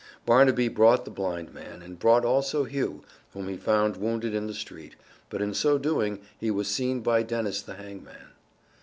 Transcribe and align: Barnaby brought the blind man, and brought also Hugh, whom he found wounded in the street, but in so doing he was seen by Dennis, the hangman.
Barnaby 0.25 0.67
brought 0.67 1.05
the 1.05 1.11
blind 1.11 1.53
man, 1.53 1.83
and 1.83 1.99
brought 1.99 2.25
also 2.25 2.63
Hugh, 2.63 3.03
whom 3.33 3.47
he 3.47 3.55
found 3.55 3.97
wounded 3.97 4.33
in 4.33 4.47
the 4.47 4.53
street, 4.55 4.95
but 5.29 5.43
in 5.43 5.53
so 5.53 5.77
doing 5.77 6.21
he 6.39 6.49
was 6.49 6.67
seen 6.67 7.01
by 7.01 7.21
Dennis, 7.21 7.61
the 7.61 7.75
hangman. 7.75 8.31